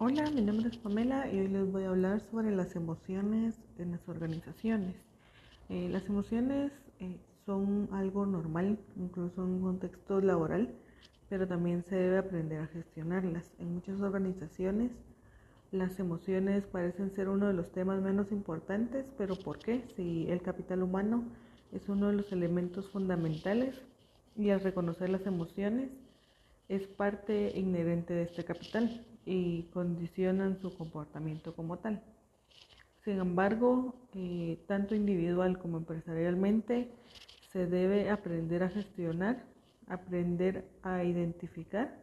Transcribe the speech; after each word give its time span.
Hola, 0.00 0.30
mi 0.30 0.42
nombre 0.42 0.68
es 0.68 0.76
Pamela 0.76 1.28
y 1.28 1.40
hoy 1.40 1.48
les 1.48 1.72
voy 1.72 1.82
a 1.82 1.88
hablar 1.88 2.20
sobre 2.20 2.54
las 2.54 2.76
emociones 2.76 3.56
en 3.78 3.90
las 3.90 4.08
organizaciones. 4.08 4.94
Eh, 5.68 5.88
las 5.90 6.06
emociones 6.06 6.70
eh, 7.00 7.18
son 7.44 7.88
algo 7.90 8.24
normal, 8.24 8.78
incluso 8.96 9.42
en 9.42 9.54
un 9.54 9.62
contexto 9.62 10.20
laboral, 10.20 10.72
pero 11.28 11.48
también 11.48 11.82
se 11.82 11.96
debe 11.96 12.18
aprender 12.18 12.60
a 12.60 12.68
gestionarlas. 12.68 13.50
En 13.58 13.74
muchas 13.74 14.00
organizaciones 14.00 14.92
las 15.72 15.98
emociones 15.98 16.64
parecen 16.68 17.10
ser 17.10 17.28
uno 17.28 17.48
de 17.48 17.54
los 17.54 17.72
temas 17.72 18.00
menos 18.00 18.30
importantes, 18.30 19.04
pero 19.18 19.34
¿por 19.34 19.58
qué? 19.58 19.82
Si 19.96 20.30
el 20.30 20.42
capital 20.42 20.84
humano 20.84 21.24
es 21.72 21.88
uno 21.88 22.06
de 22.06 22.12
los 22.12 22.30
elementos 22.30 22.88
fundamentales 22.88 23.74
y 24.36 24.50
al 24.50 24.60
reconocer 24.60 25.10
las 25.10 25.26
emociones 25.26 25.90
es 26.68 26.86
parte 26.86 27.50
inherente 27.58 28.14
de 28.14 28.22
este 28.22 28.44
capital 28.44 29.04
y 29.28 29.64
condicionan 29.74 30.58
su 30.58 30.74
comportamiento 30.74 31.54
como 31.54 31.78
tal. 31.78 32.02
Sin 33.04 33.18
embargo, 33.18 33.94
eh, 34.14 34.58
tanto 34.66 34.94
individual 34.94 35.58
como 35.58 35.76
empresarialmente, 35.76 36.90
se 37.52 37.66
debe 37.66 38.08
aprender 38.08 38.62
a 38.62 38.70
gestionar, 38.70 39.44
aprender 39.86 40.64
a 40.82 41.04
identificar 41.04 42.00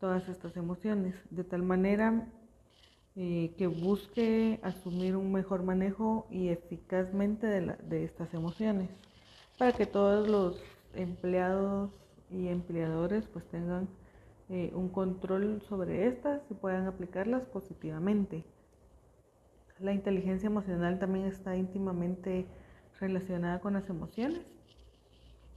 todas 0.00 0.28
estas 0.28 0.56
emociones, 0.56 1.14
de 1.30 1.44
tal 1.44 1.62
manera 1.62 2.28
eh, 3.14 3.54
que 3.56 3.68
busque 3.68 4.58
asumir 4.62 5.14
un 5.14 5.30
mejor 5.30 5.62
manejo 5.62 6.26
y 6.32 6.48
eficazmente 6.48 7.46
de, 7.46 7.76
de 7.88 8.04
estas 8.04 8.34
emociones, 8.34 8.90
para 9.56 9.72
que 9.72 9.86
todos 9.86 10.28
los 10.28 10.60
empleados 10.94 11.92
y 12.28 12.48
empleadores 12.48 13.24
pues 13.28 13.44
tengan 13.50 13.88
eh, 14.48 14.70
un 14.74 14.88
control 14.88 15.60
sobre 15.68 16.06
estas 16.06 16.40
y 16.50 16.54
puedan 16.54 16.86
aplicarlas 16.86 17.44
positivamente. 17.46 18.44
La 19.80 19.92
inteligencia 19.92 20.46
emocional 20.46 21.00
también 21.00 21.26
está 21.26 21.56
íntimamente 21.56 22.46
relacionada 23.00 23.60
con 23.60 23.74
las 23.74 23.88
emociones 23.90 24.42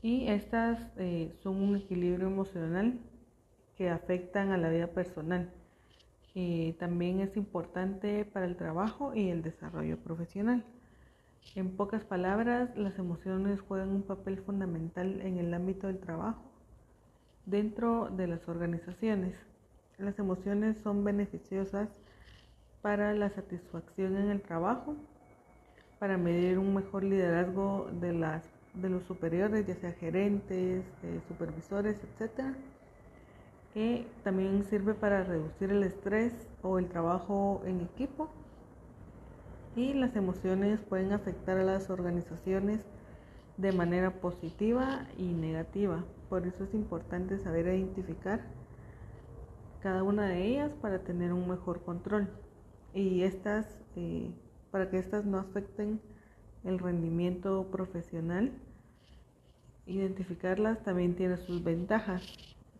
y 0.00 0.28
estas 0.28 0.80
eh, 0.96 1.34
son 1.42 1.56
un 1.56 1.76
equilibrio 1.76 2.28
emocional 2.28 2.98
que 3.76 3.90
afectan 3.90 4.52
a 4.52 4.56
la 4.56 4.70
vida 4.70 4.88
personal. 4.88 5.52
y 6.34 6.74
también 6.74 7.20
es 7.20 7.36
importante 7.36 8.24
para 8.24 8.46
el 8.46 8.56
trabajo 8.56 9.14
y 9.14 9.28
el 9.28 9.42
desarrollo 9.42 9.98
profesional. 9.98 10.64
En 11.56 11.76
pocas 11.76 12.04
palabras, 12.04 12.76
las 12.76 12.98
emociones 12.98 13.60
juegan 13.60 13.90
un 13.90 14.02
papel 14.02 14.38
fundamental 14.38 15.20
en 15.22 15.38
el 15.38 15.52
ámbito 15.52 15.88
del 15.88 15.98
trabajo 15.98 16.48
dentro 17.50 18.08
de 18.10 18.26
las 18.26 18.48
organizaciones. 18.48 19.34
Las 19.98 20.18
emociones 20.18 20.76
son 20.78 21.02
beneficiosas 21.02 21.88
para 22.82 23.14
la 23.14 23.30
satisfacción 23.30 24.16
en 24.16 24.30
el 24.30 24.42
trabajo, 24.42 24.96
para 25.98 26.16
medir 26.16 26.58
un 26.58 26.74
mejor 26.74 27.04
liderazgo 27.04 27.88
de, 28.00 28.12
las, 28.12 28.44
de 28.74 28.90
los 28.90 29.02
superiores, 29.04 29.66
ya 29.66 29.74
sea 29.74 29.92
gerentes, 29.92 30.84
eh, 31.02 31.20
supervisores, 31.26 31.96
etc. 31.96 32.54
Y 33.74 34.06
también 34.22 34.64
sirve 34.64 34.94
para 34.94 35.24
reducir 35.24 35.70
el 35.70 35.82
estrés 35.82 36.32
o 36.62 36.78
el 36.78 36.88
trabajo 36.88 37.62
en 37.64 37.80
equipo. 37.80 38.28
Y 39.74 39.94
las 39.94 40.14
emociones 40.16 40.80
pueden 40.80 41.12
afectar 41.12 41.58
a 41.58 41.64
las 41.64 41.90
organizaciones 41.90 42.84
de 43.58 43.72
manera 43.72 44.20
positiva 44.20 45.06
y 45.18 45.34
negativa. 45.34 46.04
Por 46.30 46.46
eso 46.46 46.64
es 46.64 46.72
importante 46.74 47.38
saber 47.38 47.66
identificar 47.66 48.40
cada 49.80 50.02
una 50.02 50.26
de 50.28 50.46
ellas 50.46 50.72
para 50.74 51.00
tener 51.00 51.32
un 51.32 51.48
mejor 51.48 51.82
control 51.82 52.28
y 52.94 53.22
estas 53.22 53.66
eh, 53.96 54.30
para 54.70 54.90
que 54.90 54.98
estas 54.98 55.24
no 55.24 55.38
afecten 55.38 56.00
el 56.64 56.78
rendimiento 56.78 57.68
profesional. 57.70 58.52
Identificarlas 59.86 60.82
también 60.84 61.14
tiene 61.14 61.36
sus 61.36 61.64
ventajas, 61.64 62.22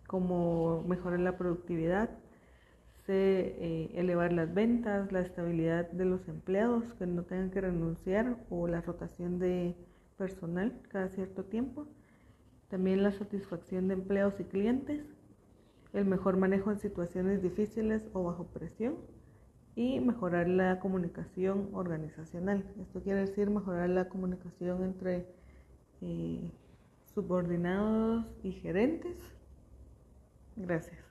como 0.07 0.85
mejorar 0.87 1.21
la 1.21 1.37
productividad, 1.39 2.11
eh, 3.11 3.91
elevar 3.95 4.33
las 4.35 4.53
ventas, 4.53 5.11
la 5.13 5.21
estabilidad 5.21 5.91
de 5.91 6.05
los 6.05 6.29
empleados 6.29 6.85
que 6.99 7.07
no 7.07 7.23
tengan 7.23 7.51
que 7.51 7.63
renunciar 7.63 8.37
o 8.51 8.69
la 8.69 8.83
rotación 8.83 9.39
de 9.39 9.75
personal 10.19 10.79
cada 10.89 11.09
cierto 11.09 11.45
tiempo, 11.45 11.87
también 12.69 13.03
la 13.03 13.13
satisfacción 13.13 13.89
de 13.89 13.95
empleados 13.95 14.39
y 14.41 14.45
clientes, 14.45 15.07
el 15.95 16.05
mejor 16.05 16.37
manejo 16.37 16.71
en 16.71 16.79
situaciones 16.79 17.43
difíciles 17.43 18.07
o 18.13 18.25
bajo 18.25 18.45
presión 18.49 18.97
y 19.75 20.01
mejorar 20.01 20.49
la 20.49 20.81
comunicación 20.81 21.71
organizacional. 21.73 22.65
Esto 22.81 23.01
quiere 23.01 23.21
decir 23.21 23.49
mejorar 23.49 23.89
la 23.89 24.09
comunicación 24.09 24.85
entre 24.85 25.27
eh, 26.03 26.51
subordinados 27.15 28.27
y 28.43 28.53
gerentes. 28.53 29.17
Gracias. 30.57 31.08